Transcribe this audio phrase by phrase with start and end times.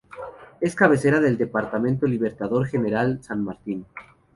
[0.61, 3.85] Es cabecera del departamento Libertador General San Martín.